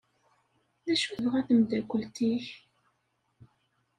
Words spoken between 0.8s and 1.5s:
D acu tebɣa